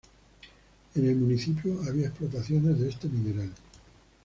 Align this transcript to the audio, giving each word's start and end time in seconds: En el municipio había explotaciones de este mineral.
En 0.95 1.07
el 1.07 1.15
municipio 1.15 1.79
había 1.87 2.07
explotaciones 2.07 2.79
de 2.79 2.89
este 2.89 3.07
mineral. 3.07 3.51